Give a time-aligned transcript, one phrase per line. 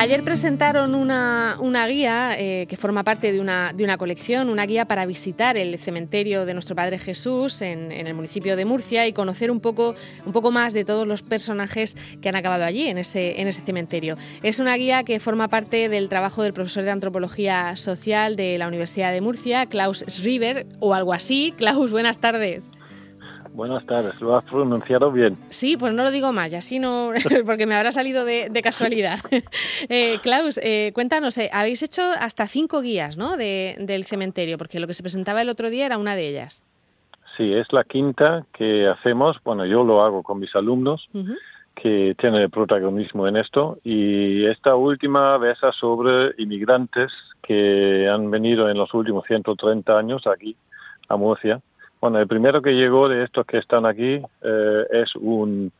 [0.00, 4.64] Ayer presentaron una, una guía eh, que forma parte de una, de una colección, una
[4.64, 9.12] guía para visitar el cementerio de nuestro Padre Jesús en, el municipio de Murcia y
[9.12, 12.98] conocer un poco, un poco más de todos los personajes que han acabado allí, en
[12.98, 14.16] ese, en ese cementerio.
[14.44, 18.68] Es una guía que forma parte del trabajo del profesor de Antropología Social de la
[18.68, 21.52] Universidad de Murcia, Klaus Schriver, o algo así.
[21.58, 22.70] Klaus, buenas tardes.
[23.58, 25.36] Buenas tardes, lo has pronunciado bien.
[25.50, 27.10] Sí, pues no lo digo más, y así no,
[27.44, 29.18] porque me habrá salido de, de casualidad.
[29.88, 33.36] eh, Klaus, eh, cuéntanos, eh, habéis hecho hasta cinco guías ¿no?
[33.36, 36.62] De, del cementerio, porque lo que se presentaba el otro día era una de ellas.
[37.36, 41.36] Sí, es la quinta que hacemos, bueno, yo lo hago con mis alumnos, uh -huh.
[41.74, 47.10] que tienen el protagonismo en esto, y esta última versa sobre inmigrantes
[47.42, 50.54] que han venido en los últimos 130 años aquí,
[51.08, 51.60] a Murcia,
[52.00, 55.72] bueno, el primero que llegó de estos que están aquí eh, es un,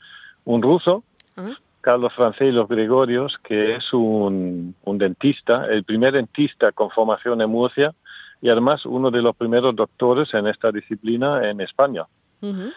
[0.44, 1.04] un ruso,
[1.36, 1.56] uh -huh.
[1.80, 7.94] Carlos Francelos Gregorios, que es un, un, dentista, el primer dentista con formación en Murcia
[8.42, 12.04] y además uno de los primeros doctores en esta disciplina en España.
[12.40, 12.72] Uh -huh.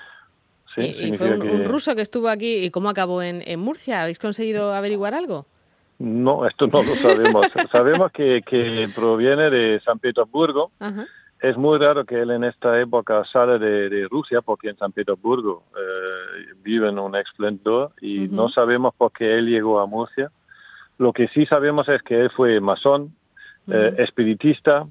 [0.75, 1.49] sí, y, y fue un, que...
[1.49, 2.65] un, ruso que estuvo aquí.
[2.65, 4.01] ¿Y cómo acabó en, en Murcia?
[4.01, 5.45] ¿Habéis conseguido averiguar algo?
[5.97, 7.45] No, esto no lo sabemos.
[7.71, 10.71] sabemos que, que, proviene de San Petersburgo.
[10.79, 11.07] Uh -huh
[11.41, 14.91] es muy raro que él en esta época sale de, de Rusia porque en San
[14.91, 18.31] Petersburgo eh, vive en un esplendor y uh -huh.
[18.31, 20.29] no sabemos por qué él llegó a Murcia.
[20.99, 23.75] Lo que sí sabemos es que él fue masón, uh -huh.
[23.75, 24.85] eh, espiritista,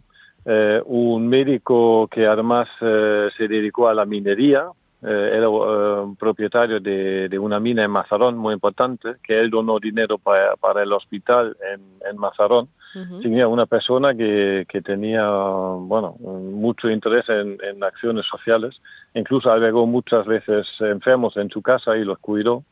[0.45, 4.67] eh, un médico que además eh, se dedicó a la minería,
[5.03, 5.49] era
[6.19, 10.83] propietario de, de, una mina en Mazarón muy importante, que él donó dinero para, para
[10.83, 12.69] el hospital en, en Mazarón.
[13.23, 18.81] Tenía una persona que, que, tenía bueno mucho interés en, en, acciones sociales
[19.15, 22.65] incluso albergó muchas veces enfermos en su casa y los cuidó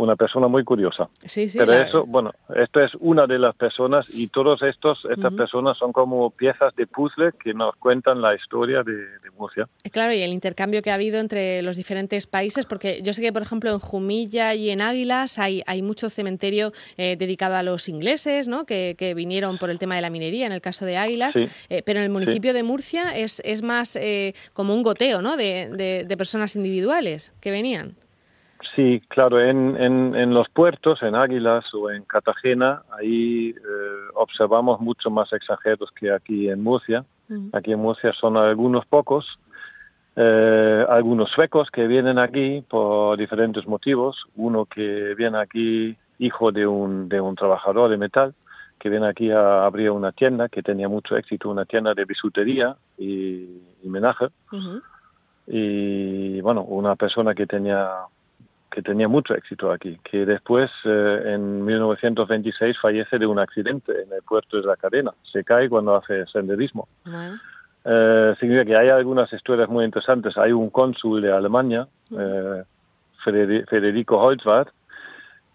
[0.00, 1.82] una persona muy curiosa sí, sí, pero la...
[1.82, 5.36] eso bueno esto es una de las personas y todos estos estas uh -huh.
[5.36, 10.12] personas son como piezas de puzzle que nos cuentan la historia de, de, Murcia claro
[10.12, 13.42] y el intercambio que ha habido entre los diferentes países porque yo sé que por
[13.42, 18.48] ejemplo en Jumilla y en Águilas hay hay mucho cementerio eh, dedicado a los ingleses
[18.48, 21.34] no que, que, vinieron por el tema de la minería en el caso de Águilas
[21.34, 21.46] sí.
[21.68, 22.56] eh, pero en el municipio sí.
[22.56, 27.32] de Murcia es es más eh, como un goteo no de, de, de personas individuales
[27.40, 27.96] que venían
[28.74, 34.80] Sí, claro, en, en, en, los puertos, en Águilas o en Cartagena, ahí eh, observamos
[34.80, 37.04] mucho más extranjeros que aquí en Murcia.
[37.52, 39.38] Aquí en Murcia son algunos pocos,
[40.16, 44.24] eh, algunos suecos que vienen aquí por diferentes motivos.
[44.34, 48.34] Uno que viene aquí, hijo de un, de un trabajador de metal,
[48.80, 52.76] que viene aquí a abrir una tienda que tenía mucho éxito, una tienda de bisutería
[52.98, 54.26] y, y menaje.
[54.50, 54.82] Uh -huh.
[55.46, 57.88] Y bueno, una persona que tenía
[58.70, 64.12] que tenía mucho éxito aquí, que después eh, en 1926 fallece de un accidente en
[64.12, 66.88] el puerto de la cadena, se cae cuando hace senderismo.
[67.04, 67.38] Bueno.
[67.84, 70.36] Eh, significa que hay algunas historias muy interesantes.
[70.36, 72.62] Hay un cónsul de Alemania, eh,
[73.24, 74.68] Federico Holzwart,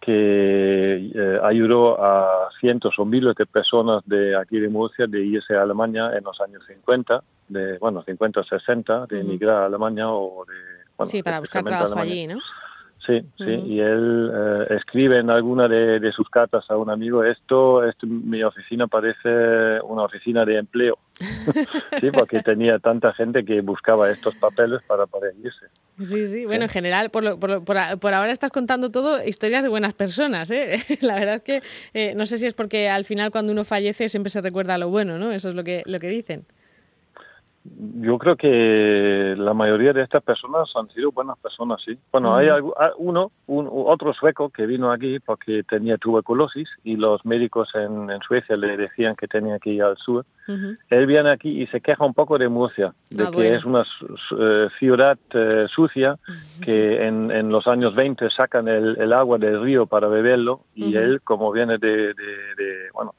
[0.01, 5.55] que eh, ayudó a cientos o miles de personas de aquí de Murcia de irse
[5.55, 10.07] a Alemania en los años 50, de, bueno, 50 o 60, de emigrar a Alemania
[10.09, 10.53] o de...
[10.97, 12.37] Bueno, sí, para buscar trabajo allí, ¿no?
[13.05, 13.67] Sí, sí, uh -huh.
[13.67, 18.07] y él eh, escribe en alguna de, de, sus cartas a un amigo, esto, esto,
[18.07, 20.97] mi oficina parece una oficina de empleo,
[22.01, 25.67] sí, porque tenía tanta gente que buscaba estos papeles para poder irse.
[26.01, 29.63] Sí, sí, bueno, en general, por, lo, por, por, por, ahora estás contando todo historias
[29.63, 30.77] de buenas personas, ¿eh?
[31.01, 31.61] La verdad es que
[31.94, 34.89] eh, no sé si es porque al final cuando uno fallece siempre se recuerda lo
[34.89, 35.31] bueno, ¿no?
[35.31, 36.45] Eso es lo que, lo que dicen
[37.95, 41.97] yo creo que la mayoría de estas personas han sido buenas personas, sí.
[42.11, 42.39] Bueno, uh -huh.
[42.39, 47.69] hay ah, uno, un, otro sueco que vino aquí porque tenía tuberculosis y los médicos
[47.73, 50.25] en, en Suecia le decían que tenía que ir al sur.
[50.47, 50.77] Uh -huh.
[50.89, 53.55] Él viene aquí y se queja un poco de Murcia, de ah, que bueno.
[53.55, 56.63] es una uh, ciudad uh, sucia, -huh.
[56.63, 60.95] que en, en, los años 20 sacan el, el, agua del río para beberlo y
[60.95, 63.13] él, como viene de, de, de bueno,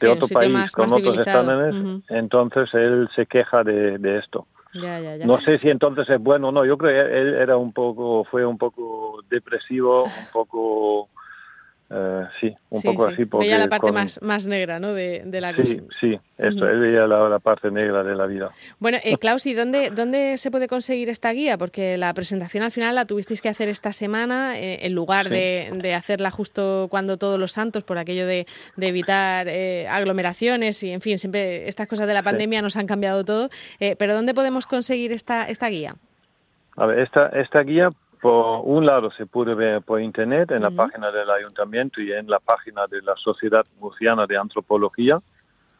[0.00, 2.02] de sí, otro país más, con más otros estándares, uh -huh.
[2.08, 4.46] entonces él se queja de, de esto.
[4.74, 5.26] Ya, ya, ya.
[5.26, 6.64] No sé si entonces es bueno o no.
[6.64, 11.08] Yo creo que él era un poco, fue un poco depresivo, un poco
[11.90, 13.14] Uh, sí, un sí, poco sí.
[13.14, 13.24] así.
[13.24, 13.94] Porque veía la parte con...
[13.94, 14.94] más, más negra ¿no?
[14.94, 15.80] de, de la sí.
[16.00, 16.70] Sí, uh -huh.
[16.70, 18.50] él veía la, la, parte negra de la vida.
[18.78, 21.58] Bueno, eh, Klaus, ¿y dónde, dónde se puede conseguir esta guía?
[21.58, 25.32] Porque la presentación al final la tuvisteis que hacer esta semana, eh, en lugar sí.
[25.32, 28.46] de, de, hacerla justo cuando todos los santos, por aquello de,
[28.76, 32.86] de evitar eh, aglomeraciones y, en fin, siempre estas cosas de la pandemia nos han
[32.86, 33.50] cambiado todo.
[33.80, 35.96] Eh, pero ¿dónde podemos conseguir esta, esta guía?
[36.76, 37.90] A ver, esta, esta guía
[38.20, 42.28] por un lado se puede ver por internet en la página del ayuntamiento y en
[42.28, 45.18] la página de la Sociedad Murciana de Antropología,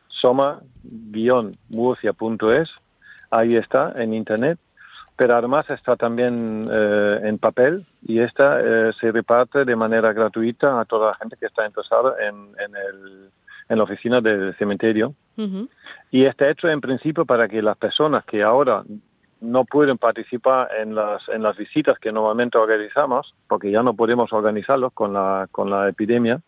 [0.08, 2.70] soma-murcia.es,
[3.31, 4.58] ahí está en internet,
[5.16, 10.81] pero además está también eh, en papel y esta eh, se reparte de manera gratuita
[10.81, 13.28] a toda la gente que está interesada en, en, el,
[13.69, 15.14] en la oficina del cementerio.
[16.10, 18.82] Y está hecho en principio para que las personas que ahora
[19.40, 24.32] no pueden participar en las, en las visitas que normalmente organizamos, porque ya no podemos
[24.32, 26.40] organizarlos con la, con la epidemia,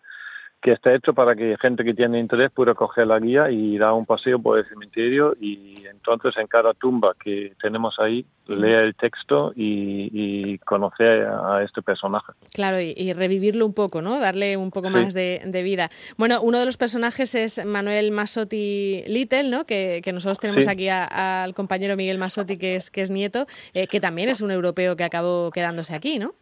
[0.63, 3.93] que está hecho para que gente que tiene interés pueda coger la guía y dar
[3.93, 8.95] un paseo por el cementerio y entonces en cada tumba que tenemos ahí lea el
[8.95, 12.33] texto y, y conocer a este personaje.
[12.53, 14.19] Claro, y, revivirlo un poco, ¿no?
[14.19, 15.91] Darle un poco más de, vida.
[16.17, 19.65] Bueno, uno de los personajes es Manuel Masotti Little, ¿no?
[19.65, 24.01] Que, nosotros tenemos aquí al compañero Miguel Masotti, que es, que es nieto, eh, que
[24.01, 26.35] también es un europeo que acabó quedándose aquí, ¿no?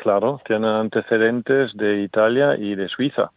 [0.00, 3.30] Claro, tiene antecedentes de Italia y de Suiza.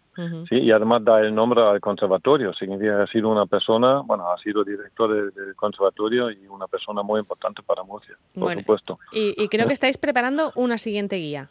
[0.47, 0.55] ¿sí?
[0.55, 2.53] Y además da el nombre al conservatorio.
[2.53, 7.03] Significa que ha sido una persona, bueno, ha sido director del conservatorio y una persona
[7.03, 8.97] muy importante para Murcia, por supuesto.
[9.11, 11.49] Y, creo que estáis preparando una siguiente guía.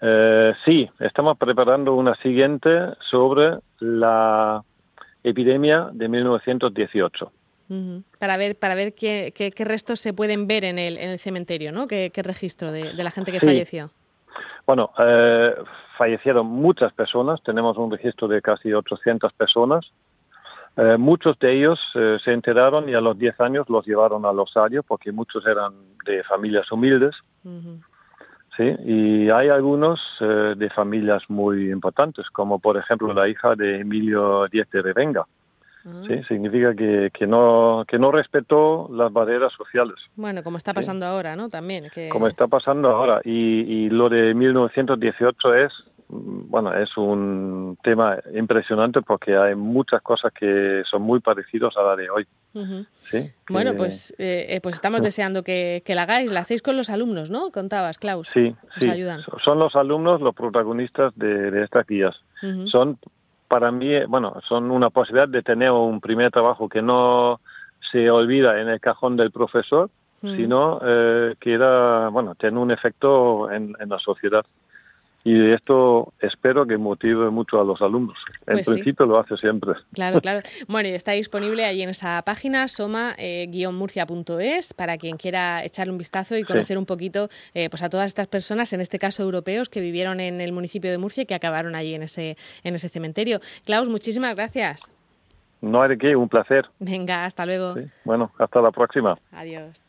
[0.00, 4.62] Eh, sí, estamos preparando una siguiente sobre la
[5.22, 7.30] epidemia de 1918.
[8.18, 11.72] Para ver, para ver qué, qué, restos se pueden ver en el, en el cementerio,
[11.72, 11.86] ¿no?
[11.86, 13.90] ¿Qué, registro de, la gente que falleció?
[14.66, 15.54] Bueno, eh,
[15.96, 19.90] fallecieron muchas personas, tenemos un registro de casi 800 personas.
[20.76, 24.38] Eh, muchos de ellos eh, se enteraron y a los 10 años los llevaron al
[24.38, 25.72] osario porque muchos eran
[26.06, 27.14] de familias humildes.
[28.56, 34.46] Sí, y hay algunos de familias muy importantes, como por ejemplo la hija de Emilio
[34.48, 35.26] Díez de Revenga,
[35.84, 36.02] Ah.
[36.06, 39.96] Sí, significa que, que, no, que no respetó las barreras sociales.
[40.16, 41.48] Bueno, como está pasando ahora, ¿no?
[41.48, 41.88] También.
[41.92, 42.08] Que...
[42.08, 43.20] Como está pasando ahora.
[43.24, 45.72] Y, y lo de 1918 es,
[46.08, 51.96] bueno, es un tema impresionante porque hay muchas cosas que son muy parecidas a la
[51.96, 52.26] de hoy.
[53.00, 53.30] ¿Sí?
[53.48, 56.30] Bueno, pues, eh, eh, pues estamos deseando que, que, la hagáis.
[56.30, 57.50] La hacéis con los alumnos, ¿no?
[57.50, 58.28] Contabas, Klaus.
[58.28, 58.90] Sí, sí.
[58.90, 59.22] ayudan.
[59.42, 62.14] Son los alumnos los protagonistas de, de estas guías.
[62.70, 62.98] Son
[63.52, 67.38] para mí, bueno, son una posibilidad de tener un primer trabajo que no
[67.90, 69.90] se olvida en el cajón del profesor,
[70.22, 70.36] mm.
[70.36, 74.42] sino eh, que era, bueno, tiene un efecto en la sociedad
[75.24, 78.16] y esto espero que motive mucho a los alumnos.
[78.46, 79.74] En pues principio lo hace siempre.
[79.92, 80.40] Claro, claro.
[80.66, 86.36] Bueno, y está disponible ahí en esa página soma-murcia.es para quien quiera echarle un vistazo
[86.36, 89.80] y conocer un poquito eh, pues a todas estas personas, en este caso europeos, que
[89.80, 93.40] vivieron en el municipio de Murcia y que acabaron allí en ese, en ese cementerio.
[93.64, 94.90] Klaus, muchísimas gracias.
[95.60, 96.66] No hay de qué, un placer.
[96.80, 97.74] Venga, hasta luego.
[98.04, 99.16] Bueno, hasta la próxima.
[99.30, 99.84] Adiós.